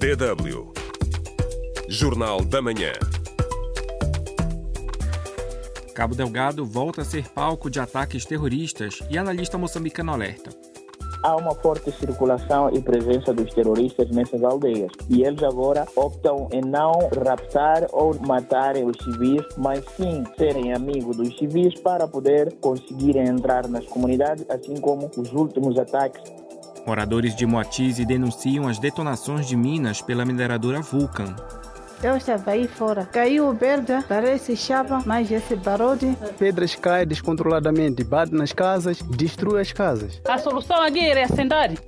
[0.00, 0.72] DW
[1.86, 2.92] Jornal da Manhã.
[5.94, 10.48] Cabo Delgado volta a ser palco de ataques terroristas e analista moçambicano alerta.
[11.22, 14.90] Há uma forte circulação e presença dos terroristas nessas aldeias.
[15.10, 16.92] E eles agora optam em não
[17.22, 23.68] raptar ou matarem os civis, mas sim serem amigos dos civis para poder conseguirem entrar
[23.68, 26.22] nas comunidades, assim como os últimos ataques
[26.86, 31.34] Moradores de Moatize denunciam as detonações de minas pela mineradora Vulcan.
[32.02, 33.04] Eu estava aí fora.
[33.04, 36.16] Caiu verde, parece chapa, mas esse barulho.
[36.38, 40.20] Pedras caem descontroladamente, bate nas casas, destrói as casas.
[40.26, 41.78] A solução aqui é acender.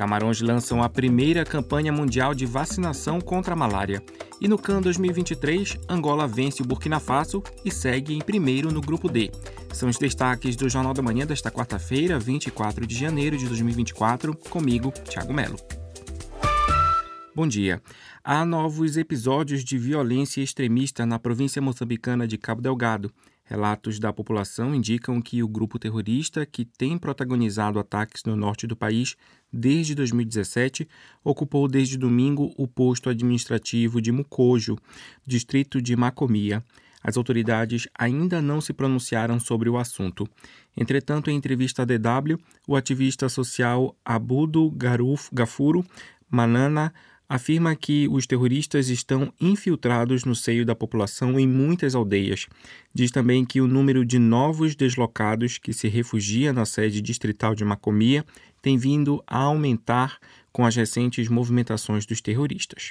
[0.00, 4.02] Camarões lançam a primeira campanha mundial de vacinação contra a malária.
[4.40, 9.10] E no CAN 2023, Angola vence o Burkina Faso e segue em primeiro no grupo
[9.10, 9.30] D.
[9.74, 14.90] São os destaques do Jornal da Manhã desta quarta-feira, 24 de janeiro de 2024, comigo,
[14.90, 15.58] Thiago Melo.
[17.36, 17.82] Bom dia.
[18.24, 23.12] Há novos episódios de violência extremista na província moçambicana de Cabo Delgado.
[23.50, 28.76] Relatos da população indicam que o grupo terrorista, que tem protagonizado ataques no norte do
[28.76, 29.16] país
[29.52, 30.88] desde 2017,
[31.24, 34.78] ocupou desde domingo o posto administrativo de Mucojo,
[35.26, 36.62] distrito de Macomia.
[37.02, 40.28] As autoridades ainda não se pronunciaram sobre o assunto.
[40.76, 45.84] Entretanto, em entrevista à DW, o ativista social Abudo Garuf Gafuro
[46.30, 46.94] Manana
[47.30, 52.48] afirma que os terroristas estão infiltrados no seio da população em muitas aldeias.
[52.92, 57.64] Diz também que o número de novos deslocados que se refugia na sede distrital de
[57.64, 58.26] Macomia
[58.60, 60.18] tem vindo a aumentar
[60.52, 62.90] com as recentes movimentações dos terroristas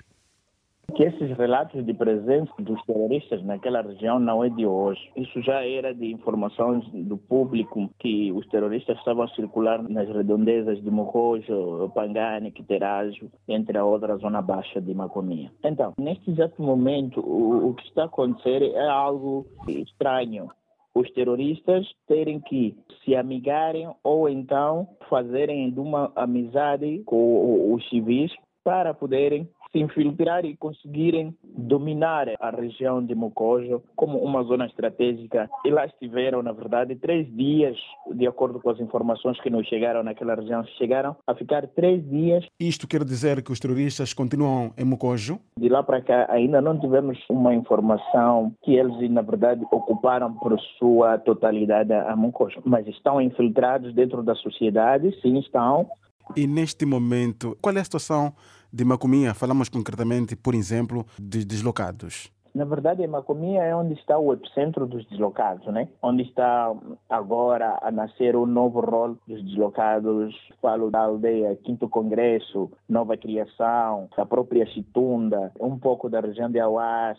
[0.92, 5.02] que esses relatos de presença dos terroristas naquela região não é de hoje.
[5.16, 10.82] Isso já era de informações do público que os terroristas estavam a circular nas redondezas
[10.82, 15.52] de Mocojo, Pangani, Quiterajo, entre a outra zona baixa de Macomia.
[15.64, 20.50] Então, neste exato momento, o, o que está a acontecer é algo estranho
[20.96, 28.32] os terroristas terem que se amigarem ou então fazerem de uma amizade com os civis
[28.64, 35.50] para poderem se infiltrar e conseguirem dominar a região de Mocojo como uma zona estratégica.
[35.66, 37.78] E lá estiveram, na verdade, três dias,
[38.14, 42.46] de acordo com as informações que nos chegaram naquela região, chegaram a ficar três dias.
[42.60, 45.40] Isto quer dizer que os terroristas continuam em Mocojo?
[45.58, 50.60] De lá para cá ainda não tivemos uma informação que eles, na verdade, ocuparam por
[50.78, 55.88] sua totalidade a Mocojo, mas estão infiltrados dentro da sociedade, sim, estão.
[56.36, 58.34] E neste momento, qual é a situação
[58.72, 62.32] de Macomia, falamos concretamente, por exemplo, de deslocados.
[62.54, 65.88] Na verdade, Macomia é onde está o epicentro dos deslocados, né?
[66.02, 66.74] Onde está
[67.08, 70.36] agora a nascer o novo rol dos deslocados.
[70.62, 76.60] Falo da aldeia Quinto Congresso, Nova Criação, a própria Chitunda, um pouco da região de
[76.60, 77.18] Auás,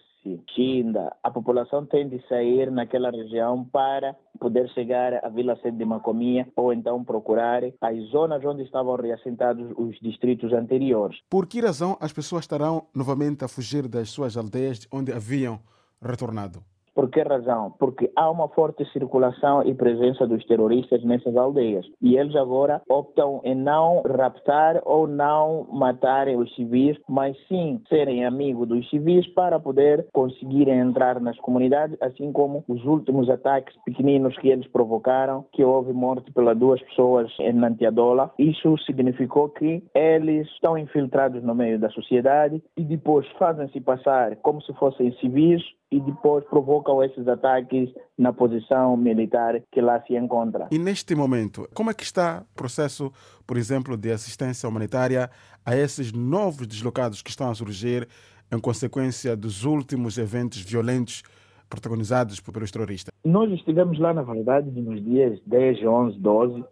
[0.54, 1.14] Chinda.
[1.22, 6.48] A população tem de sair naquela região para poder chegar à Vila Sede de Macomia
[6.56, 11.18] ou então procurar as zonas onde estavam reassentados os distritos anteriores.
[11.28, 15.60] Por que razão as pessoas estarão novamente a fugir das suas aldeias onde haviam
[16.02, 16.69] retornado?
[16.94, 17.72] Por que razão?
[17.78, 21.86] Porque há uma forte circulação e presença dos terroristas nessas aldeias.
[22.00, 28.24] E eles agora optam em não raptar ou não matarem os civis, mas sim serem
[28.24, 34.36] amigos dos civis para poder conseguirem entrar nas comunidades, assim como os últimos ataques pequeninos
[34.38, 38.32] que eles provocaram, que houve morte pelas duas pessoas em Nantiadola.
[38.38, 44.60] Isso significou que eles estão infiltrados no meio da sociedade e depois fazem-se passar como
[44.62, 50.68] se fossem civis e depois provocam esses ataques na posição militar que lá se encontra.
[50.70, 53.12] E neste momento, como é que está o processo,
[53.46, 55.28] por exemplo, de assistência humanitária
[55.66, 58.08] a esses novos deslocados que estão a surgir
[58.52, 61.22] em consequência dos últimos eventos violentos
[61.68, 63.12] protagonizados pelos terroristas?
[63.24, 66.64] Nós estivemos lá, na verdade, nos dias 10, 11, 12,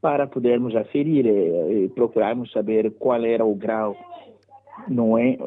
[0.00, 3.96] para podermos aferir e procurarmos saber qual era o grau
[4.88, 5.38] não é eh,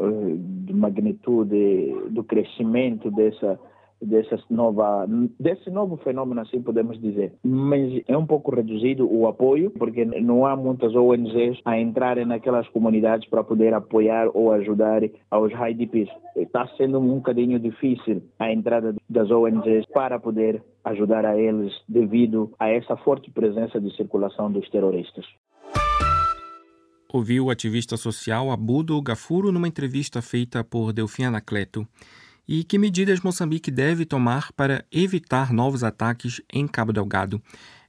[0.66, 3.60] de magnitude do crescimento dessa
[4.02, 5.08] dessa nova
[5.40, 7.34] desse novo fenômeno assim podemos dizer.
[7.44, 12.68] Mas é um pouco reduzido o apoio porque não há muitas ONGs a entrarem naquelas
[12.70, 15.02] comunidades para poder apoiar ou ajudar
[15.32, 21.38] aos IDPs está sendo um bocadinho difícil a entrada das ONGs para poder ajudar a
[21.38, 25.26] eles devido a essa forte presença de circulação dos terroristas
[27.16, 31.88] ouviu o ativista social Abudo Gafuro numa entrevista feita por Delfim Anacleto.
[32.48, 37.42] E que medidas Moçambique deve tomar para evitar novos ataques em Cabo Delgado?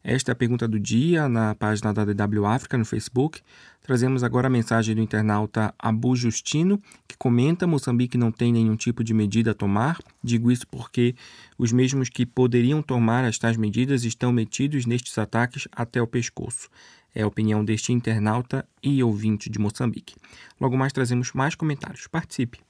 [0.03, 3.41] Esta é a pergunta do dia na página da DW África no Facebook.
[3.83, 9.03] Trazemos agora a mensagem do internauta Abu Justino, que comenta: Moçambique não tem nenhum tipo
[9.03, 9.99] de medida a tomar.
[10.23, 11.17] Digo isso porque
[11.59, 16.71] os mesmos que poderiam tomar as tais medidas estão metidos nestes ataques até o pescoço.
[17.17, 20.15] É a opinião deste internauta e ouvinte de Moçambique.
[20.61, 22.07] Logo mais trazemos mais comentários.
[22.07, 22.61] Participe!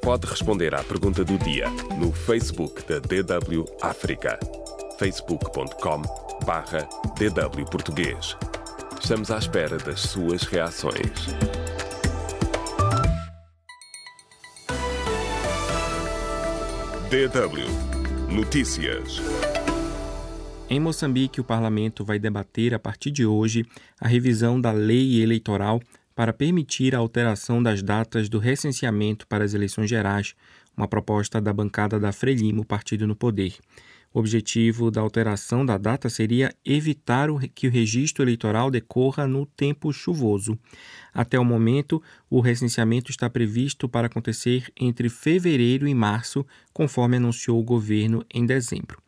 [0.00, 1.68] Pode responder à pergunta do dia
[1.98, 4.40] no Facebook da DW África.
[4.98, 6.00] facebook.com
[6.46, 8.34] barra DW Português.
[8.98, 11.26] Estamos à espera das suas reações.
[17.10, 19.20] DW Notícias.
[20.72, 23.66] Em Moçambique, o parlamento vai debater a partir de hoje
[24.00, 25.80] a revisão da lei eleitoral
[26.14, 30.36] para permitir a alteração das datas do recenseamento para as eleições gerais,
[30.76, 33.54] uma proposta da bancada da Frelimo, partido no poder.
[34.14, 39.92] O objetivo da alteração da data seria evitar que o registro eleitoral decorra no tempo
[39.92, 40.56] chuvoso.
[41.12, 42.00] Até o momento,
[42.30, 48.46] o recenseamento está previsto para acontecer entre fevereiro e março, conforme anunciou o governo em
[48.46, 49.02] dezembro.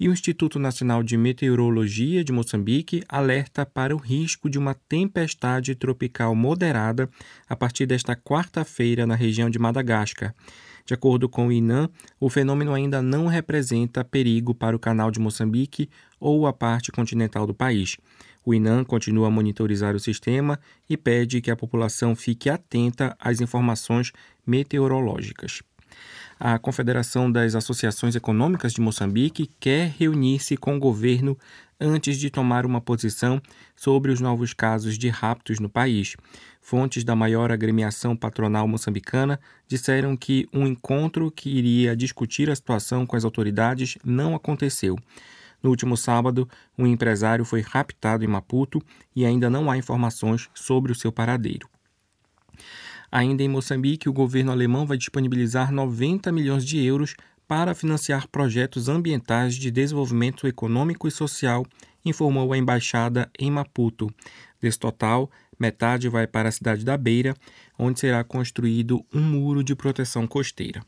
[0.00, 5.74] E o Instituto Nacional de Meteorologia de Moçambique alerta para o risco de uma tempestade
[5.74, 7.10] tropical moderada
[7.48, 10.32] a partir desta quarta-feira na região de Madagascar.
[10.86, 11.90] De acordo com o INAM,
[12.20, 15.90] o fenômeno ainda não representa perigo para o canal de Moçambique
[16.20, 17.96] ou a parte continental do país.
[18.44, 23.40] O INAM continua a monitorizar o sistema e pede que a população fique atenta às
[23.40, 24.12] informações
[24.46, 25.60] meteorológicas
[26.38, 31.36] a Confederação das Associações Econômicas de Moçambique quer reunir-se com o governo
[31.80, 33.40] antes de tomar uma posição
[33.74, 36.16] sobre os novos casos de raptos no país.
[36.60, 43.06] Fontes da maior agremiação patronal moçambicana disseram que um encontro que iria discutir a situação
[43.06, 44.96] com as autoridades não aconteceu.
[45.60, 48.80] No último sábado, um empresário foi raptado em Maputo
[49.14, 51.68] e ainda não há informações sobre o seu paradeiro.
[53.10, 57.14] Ainda em Moçambique, o governo alemão vai disponibilizar 90 milhões de euros
[57.46, 61.64] para financiar projetos ambientais de desenvolvimento econômico e social,
[62.04, 64.12] informou a embaixada em Maputo.
[64.60, 67.34] Desse total, metade vai para a cidade da Beira,
[67.78, 70.82] onde será construído um muro de proteção costeira.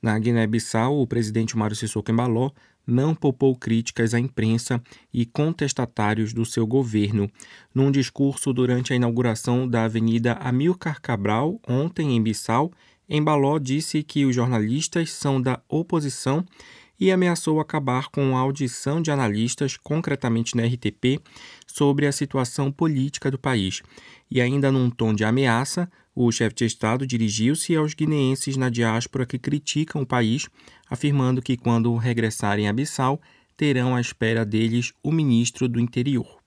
[0.00, 2.50] Na Guiné-Bissau, o presidente Mário Sissoko Embaló
[2.86, 4.82] não poupou críticas à imprensa
[5.12, 7.30] e contestatários do seu governo.
[7.74, 12.72] Num discurso durante a inauguração da Avenida Amilcar Cabral, ontem em Bissau,
[13.08, 16.44] Embaló disse que os jornalistas são da oposição
[16.98, 21.20] e ameaçou acabar com a audição de analistas, concretamente na RTP,
[21.66, 23.82] sobre a situação política do país.
[24.30, 29.26] E ainda num tom de ameaça, o chefe de Estado dirigiu-se aos guineenses na diáspora
[29.26, 30.48] que criticam o país,
[30.88, 33.20] afirmando que quando regressarem a Bissau,
[33.56, 36.44] terão à espera deles o ministro do Interior.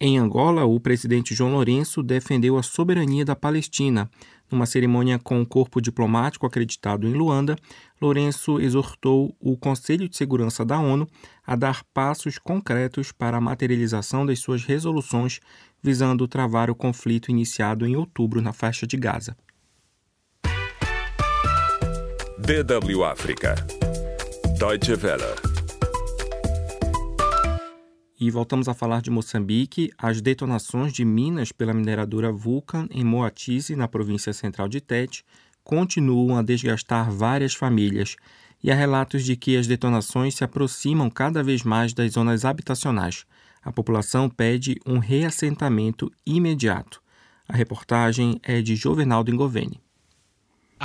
[0.00, 4.10] Em Angola, o presidente João Lourenço defendeu a soberania da Palestina.
[4.50, 7.56] Numa cerimônia com o corpo diplomático acreditado em Luanda,
[8.00, 11.08] Lourenço exortou o Conselho de Segurança da ONU
[11.46, 15.40] a dar passos concretos para a materialização das suas resoluções
[15.84, 19.36] visando travar o conflito iniciado em outubro na faixa de Gaza.
[22.38, 23.54] DW África.
[24.58, 25.22] Deutsche Welle.
[28.18, 29.90] E voltamos a falar de Moçambique.
[29.98, 35.22] As detonações de minas pela mineradora Vulcan em Moatize, na província central de Tete,
[35.62, 38.16] continuam a desgastar várias famílias.
[38.62, 43.26] E há relatos de que as detonações se aproximam cada vez mais das zonas habitacionais.
[43.64, 47.02] A população pede um reassentamento imediato.
[47.48, 49.83] A reportagem é de Jovenaldo Ingoveni.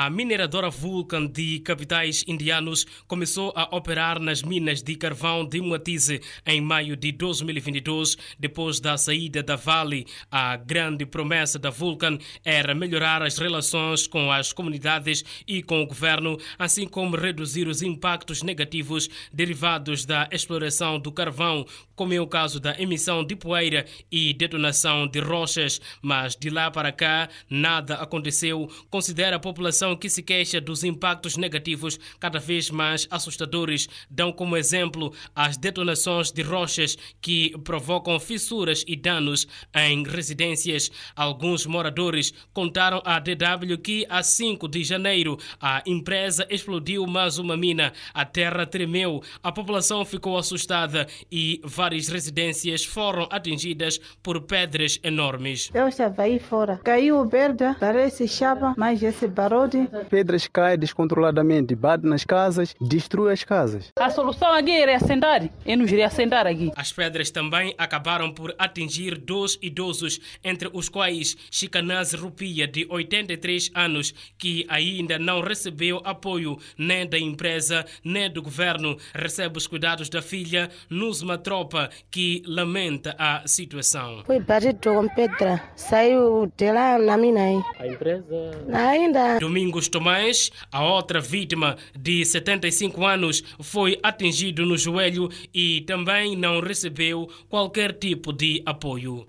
[0.02, 6.22] A mineradora Vulcan de capitais indianos começou a operar nas minas de carvão de Muatize
[6.46, 10.08] em maio de 2022, depois da saída da Vale.
[10.32, 15.88] A grande promessa da Vulcan era melhorar as relações com as comunidades e com o
[15.88, 22.26] governo, assim como reduzir os impactos negativos derivados da exploração do carvão, como é o
[22.26, 25.82] caso da emissão de poeira e detonação de rochas.
[26.02, 30.84] Mas de lá para cá, nada aconteceu, considera a população população que se queixa dos
[30.84, 38.20] impactos negativos cada vez mais assustadores dão como exemplo as detonações de rochas que provocam
[38.20, 40.92] fissuras e danos em residências.
[41.16, 47.56] Alguns moradores contaram à DW que a 5 de janeiro a empresa explodiu mais uma
[47.56, 55.00] mina, a terra tremeu, a população ficou assustada e várias residências foram atingidas por pedras
[55.04, 55.70] enormes.
[55.74, 59.69] Eu estava aí fora, caiu o verde, parece chapa, mas esse barulho
[60.10, 63.92] Pedras caem descontroladamente, bate nas casas, destrói as casas.
[63.98, 65.50] A solução aqui é reassentar.
[65.66, 66.72] Eu não iria assentar aqui.
[66.76, 73.72] As pedras também acabaram por atingir dois idosos, entre os quais Chicanaz Rupia, de 83
[73.76, 78.98] anos, que ainda não recebeu apoio nem da empresa nem do governo.
[79.14, 84.24] Recebe os cuidados da filha, Nusma Tropa, que lamenta a situação.
[84.26, 85.62] Foi batido com pedra.
[85.76, 87.64] Saiu de lá na mina aí.
[87.80, 88.26] A empresa?
[88.74, 89.38] Ainda.
[89.60, 96.62] Domingos Tomás, a outra vítima de 75 anos, foi atingido no joelho e também não
[96.62, 99.28] recebeu qualquer tipo de apoio.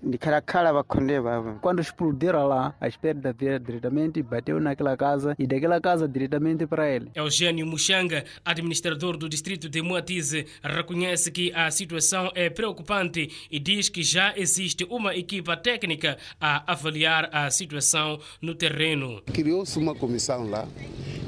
[1.59, 6.89] Quando explodiram lá, as pedras vieram diretamente, bateu naquela casa e daquela casa diretamente para
[6.89, 7.11] ele.
[7.13, 13.89] Eugênio Muxanga, administrador do distrito de Moatize, reconhece que a situação é preocupante e diz
[13.89, 19.21] que já existe uma equipa técnica a avaliar a situação no terreno.
[19.25, 20.67] Criou-se uma comissão lá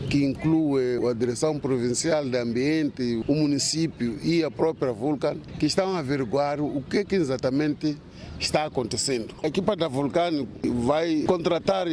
[0.10, 5.96] que inclui a Direção Provincial de Ambiente, o município e a própria Vulcan, que estão
[5.96, 7.98] a averiguar o que, que exatamente
[8.40, 9.34] está acontecendo.
[9.42, 11.88] A equipa da Vulcano vai contratar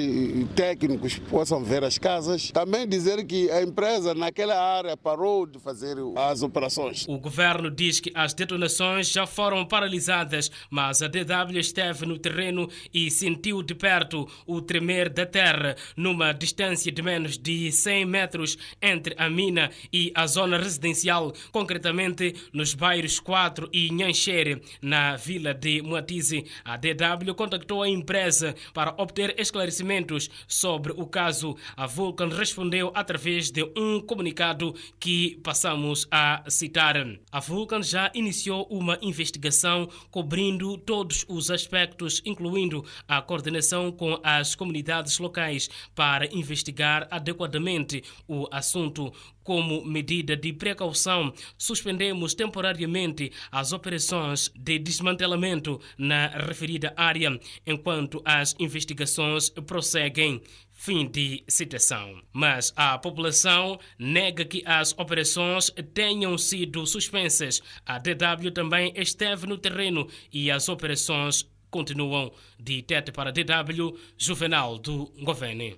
[0.55, 2.51] técnicos que possam ver as casas.
[2.51, 7.07] Também dizer que a empresa naquela área parou de fazer as operações.
[7.09, 12.69] O governo diz que as detonações já foram paralisadas, mas a DW esteve no terreno
[12.93, 18.59] e sentiu de perto o tremer da terra, numa distância de menos de 100 metros
[18.83, 25.55] entre a mina e a zona residencial, concretamente nos bairros 4 e Nhanchere, na vila
[25.55, 25.81] de
[26.21, 26.45] Moatize.
[26.65, 31.57] A DW contactou a empresa para obter esclarecimentos sobre o caso.
[31.77, 36.91] A Vulcan respondeu através de um comunicado que passamos a citar.
[37.33, 44.55] A Vulcan já iniciou uma investigação cobrindo todos os aspectos, incluindo a coordenação com as
[44.55, 49.13] comunidades locais para investigar adequadamente o assunto.
[49.43, 58.57] Como medida de precaução, suspendemos temporariamente as operações de desmantelamento na referida área enquanto as
[58.59, 60.43] investigações prosseguem.
[60.73, 62.21] Fim de citação.
[62.33, 67.63] Mas a população nega que as operações tenham sido suspensas.
[67.87, 72.33] A DW também esteve no terreno e as operações continuam.
[72.59, 75.75] De Tete para DW, Juvenal do Governo.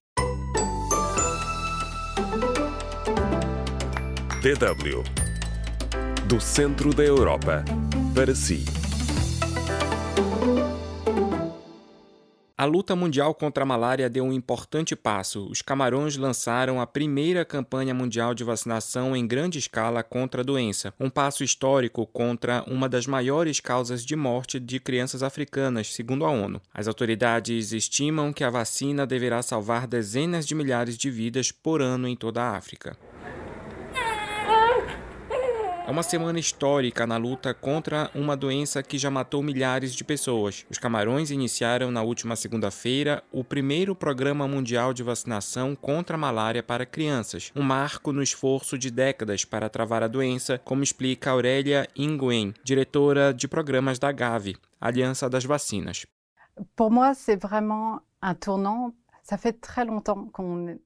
[4.41, 5.03] DW
[6.27, 7.65] do centro da Europa
[8.15, 8.82] para si.
[12.63, 15.49] A luta mundial contra a malária deu um importante passo.
[15.51, 20.95] Os Camarões lançaram a primeira campanha mundial de vacinação em grande escala contra a doença,
[21.01, 26.31] um passo histórico contra uma das maiores causas de morte de crianças africanas, segundo a
[26.31, 26.63] ONU.
[26.73, 32.07] As autoridades estimam que a vacina deverá salvar dezenas de milhares de vidas por ano
[32.07, 32.97] em toda a África.
[35.85, 40.65] É uma semana histórica na luta contra uma doença que já matou milhares de pessoas.
[40.71, 46.63] Os Camarões iniciaram na última segunda-feira o primeiro programa mundial de vacinação contra a malária
[46.63, 51.89] para crianças, um marco no esforço de décadas para travar a doença, como explica Aurélia
[51.97, 56.07] Inguen, diretora de programas da Gavi, Aliança das Vacinas.
[56.77, 58.95] Pour moi, c'est vraiment un tournant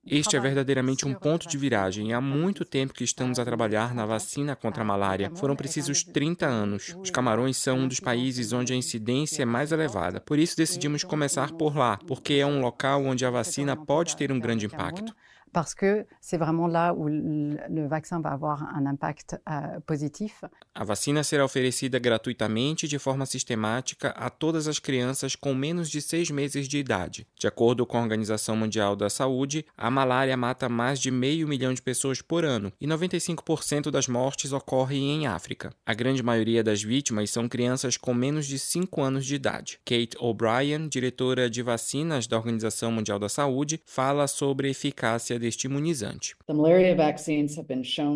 [0.06, 2.12] este é verdadeiramente um ponto de viragem.
[2.12, 5.32] Há muito tempo que estamos a trabalhar na vacina contra a malária.
[5.36, 6.94] Foram precisos 30 anos.
[7.00, 10.20] Os Camarões são um dos países onde a incidência é mais elevada.
[10.20, 14.30] Por isso decidimos começar por lá, porque é um local onde a vacina pode ter
[14.30, 15.14] um grande impacto
[15.56, 20.44] parce que c'est vraiment là où le vaccin va avoir un impact uh, positif.
[20.75, 26.02] A vacina será oferecida gratuitamente de forma sistemática a todas as crianças com menos de
[26.02, 27.26] seis meses de idade.
[27.38, 31.72] De acordo com a Organização Mundial da Saúde, a malária mata mais de meio milhão
[31.72, 35.72] de pessoas por ano e 95% das mortes ocorrem em África.
[35.86, 39.80] A grande maioria das vítimas são crianças com menos de 5 anos de idade.
[39.86, 45.66] Kate O'Brien, diretora de vacinas da Organização Mundial da Saúde, fala sobre a eficácia deste
[45.66, 46.34] imunizante.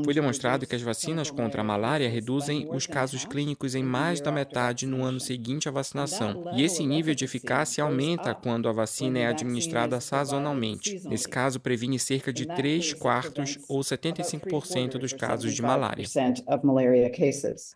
[0.05, 4.33] Foi demonstrado que as vacinas contra a malária reduzem os casos clínicos em mais da
[4.33, 9.21] metade no ano seguinte à vacinação, e esse nível de eficácia aumenta quando a vacina
[9.21, 11.01] é administrada sazonalmente.
[11.09, 16.05] Nesse caso, previne cerca de 3 quartos ou 75% dos casos de malária.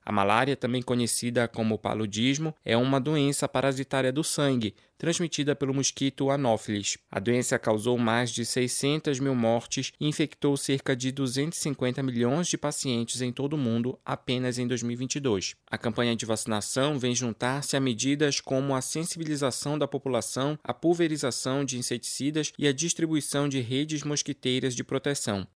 [0.05, 6.31] A malária, também conhecida como paludismo, é uma doença parasitária do sangue transmitida pelo mosquito
[6.31, 6.97] Anopheles.
[7.11, 12.57] A doença causou mais de 600 mil mortes e infectou cerca de 250 milhões de
[12.57, 15.57] pacientes em todo o mundo apenas em 2022.
[15.71, 21.67] A campanha de vacinação vem juntar-se a medidas como a sensibilização da população, a pulverização
[21.67, 25.47] de inseticidas e a distribuição de redes mosquiteiras de proteção.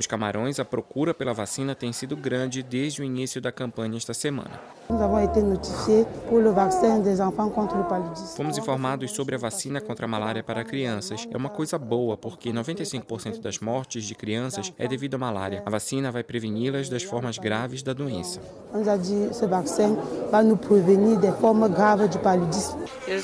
[0.00, 4.14] Nos Camarões, a procura pela vacina tem sido grande desde o início da campanha esta
[4.14, 4.58] semana.
[8.34, 11.28] Fomos informados sobre a vacina contra a malária para crianças.
[11.30, 15.62] É uma coisa boa, porque 95% das mortes de crianças é devido à malária.
[15.66, 18.40] A vacina vai preveni-las das formas graves da doença.
[23.06, 23.20] Eu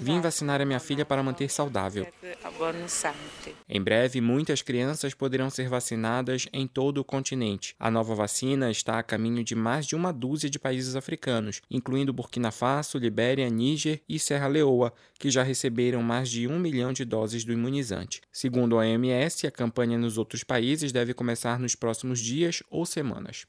[0.00, 2.06] Vim vacinar a minha filha para manter saudável.
[3.68, 7.74] Em breve, muitas crianças poderão ser vacinadas em todo o continente.
[7.78, 12.12] A nova vacina está a caminho de mais de uma dúzia de países africanos, incluindo
[12.12, 17.04] Burkina Faso, Libéria, Níger e Serra Leoa, que já receberam mais de um milhão de
[17.04, 18.20] doses do imunizante.
[18.32, 23.46] Segundo a OMS, a campanha nos outros países deve começar nos próximos dias ou semanas.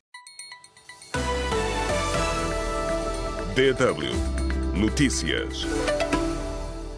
[3.56, 4.38] DW
[4.78, 5.66] Notícias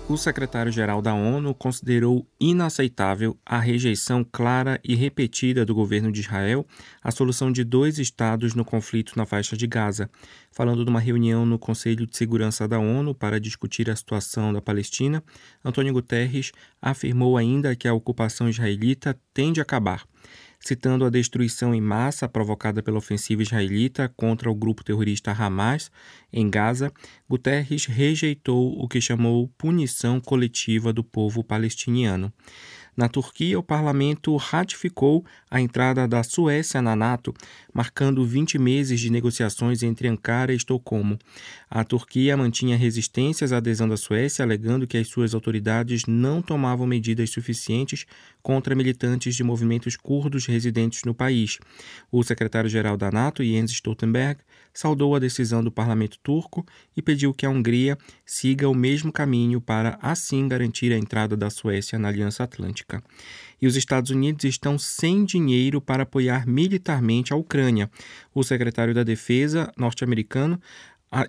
[0.10, 6.66] o secretário-geral da ONU considerou inaceitável a rejeição clara e repetida do governo de Israel
[7.04, 10.10] à solução de dois estados no conflito na faixa de Gaza.
[10.52, 14.60] Falando de uma reunião no Conselho de Segurança da ONU para discutir a situação da
[14.60, 15.24] Palestina,
[15.64, 16.52] Antônio Guterres
[16.82, 20.04] afirmou ainda que a ocupação israelita tende a acabar
[20.60, 25.90] citando a destruição em massa provocada pela ofensiva israelita contra o grupo terrorista Hamas
[26.32, 26.92] em Gaza,
[27.30, 32.32] Guterres rejeitou o que chamou punição coletiva do povo palestiniano.
[33.00, 37.34] Na Turquia, o parlamento ratificou a entrada da Suécia na NATO,
[37.74, 41.18] marcando 20 meses de negociações entre Ankara e Estocolmo.
[41.70, 46.86] A Turquia mantinha resistências à adesão da Suécia, alegando que as suas autoridades não tomavam
[46.86, 48.06] medidas suficientes
[48.44, 51.58] contra militantes de movimentos curdos residentes no país.
[52.12, 54.42] O secretário-geral da NATO, Jens Stoltenberg,
[54.80, 59.60] saudou a decisão do parlamento turco e pediu que a Hungria siga o mesmo caminho
[59.60, 63.04] para assim garantir a entrada da Suécia na Aliança Atlântica.
[63.62, 67.92] E os Estados Unidos estão sem dinheiro para apoiar militarmente a Ucrânia.
[68.34, 70.58] O secretário da Defesa norte-americano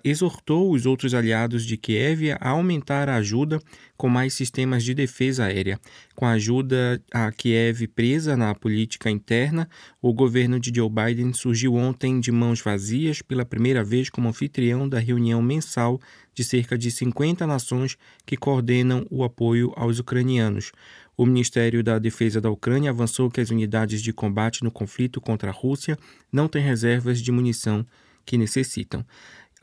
[0.03, 3.59] exortou os outros aliados de Kiev a aumentar a ajuda
[3.97, 5.79] com mais sistemas de defesa aérea.
[6.15, 9.67] Com a ajuda a Kiev presa na política interna,
[10.01, 14.87] o governo de Joe Biden surgiu ontem de mãos vazias pela primeira vez como anfitrião
[14.87, 15.99] da reunião mensal
[16.33, 20.71] de cerca de 50 nações que coordenam o apoio aos ucranianos.
[21.17, 25.49] O Ministério da Defesa da Ucrânia avançou que as unidades de combate no conflito contra
[25.49, 25.97] a Rússia
[26.31, 27.85] não têm reservas de munição
[28.25, 29.05] que necessitam.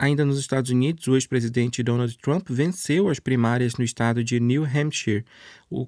[0.01, 4.65] Ainda nos Estados Unidos, o ex-presidente Donald Trump venceu as primárias no estado de New
[4.65, 5.25] Hampshire,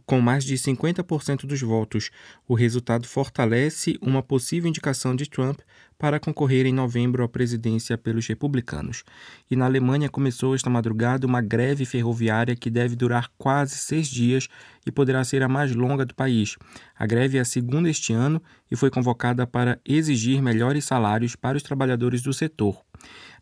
[0.05, 2.11] com mais de 50% dos votos.
[2.49, 5.61] O resultado fortalece uma possível indicação de Trump
[5.97, 9.05] para concorrer em novembro à presidência pelos republicanos.
[9.49, 14.49] E na Alemanha começou esta madrugada uma greve ferroviária que deve durar quase seis dias
[14.85, 16.57] e poderá ser a mais longa do país.
[16.99, 21.57] A greve é a segunda este ano e foi convocada para exigir melhores salários para
[21.57, 22.83] os trabalhadores do setor.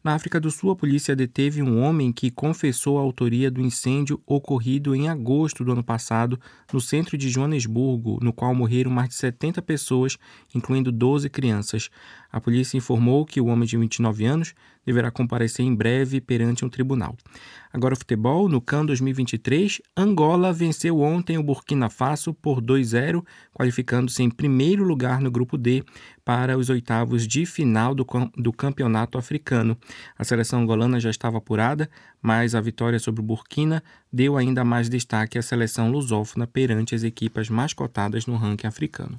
[0.03, 4.23] Na África do Sul, a polícia deteve um homem que confessou a autoria do incêndio
[4.25, 6.39] ocorrido em agosto do ano passado
[6.73, 10.17] no centro de Joanesburgo, no qual morreram mais de 70 pessoas,
[10.55, 11.91] incluindo 12 crianças.
[12.31, 16.69] A polícia informou que o homem de 29 anos deverá comparecer em breve perante um
[16.69, 17.17] tribunal.
[17.73, 24.31] Agora futebol, no CAN 2023, Angola venceu ontem o Burkina Faso por 2-0, qualificando-se em
[24.31, 25.83] primeiro lugar no grupo D
[26.25, 29.77] para os oitavos de final do, do campeonato africano.
[30.19, 31.89] A seleção angolana já estava apurada,
[32.21, 37.03] mas a vitória sobre o Burkina deu ainda mais destaque à seleção lusófona perante as
[37.03, 39.19] equipas mais cotadas no ranking africano.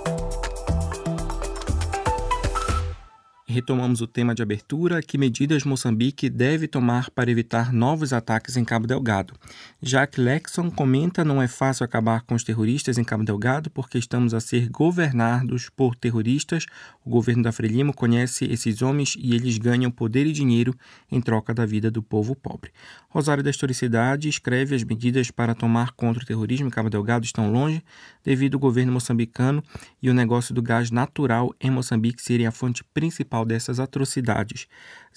[3.51, 8.63] Retomamos o tema de abertura: que medidas Moçambique deve tomar para evitar novos ataques em
[8.63, 9.33] Cabo Delgado?
[9.81, 14.33] Jacques Lexon comenta: não é fácil acabar com os terroristas em Cabo Delgado porque estamos
[14.33, 16.65] a ser governados por terroristas.
[17.03, 20.73] O governo da Frelimo conhece esses homens e eles ganham poder e dinheiro
[21.11, 22.71] em troca da vida do povo pobre.
[23.09, 27.51] Rosário da Historicidade escreve: as medidas para tomar contra o terrorismo em Cabo Delgado estão
[27.51, 27.83] longe
[28.23, 29.61] devido ao governo moçambicano
[30.01, 34.67] e o negócio do gás natural em Moçambique serem a fonte principal dessas atrocidades.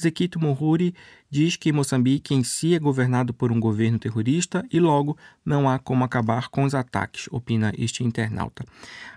[0.00, 0.94] Zequito Mohuri
[1.34, 5.80] diz que Moçambique em si é governado por um governo terrorista e logo não há
[5.80, 8.64] como acabar com os ataques, opina este internauta.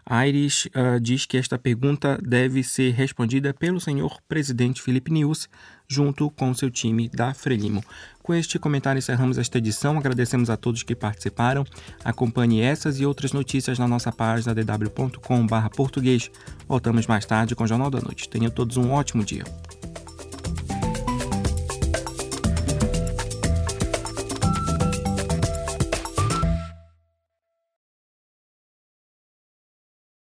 [0.03, 5.47] Aires uh, diz que esta pergunta deve ser respondida pelo senhor presidente Felipe Nius,
[5.88, 7.84] junto com seu time da Frelimo.
[8.23, 9.95] Com este comentário encerramos esta edição.
[9.95, 11.65] Agradecemos a todos que participaram.
[12.03, 16.32] Acompanhe essas e outras notícias na nossa página dw.com.br português.
[16.67, 18.27] Voltamos mais tarde com o Jornal da Noite.
[18.27, 19.43] Tenham todos um ótimo dia.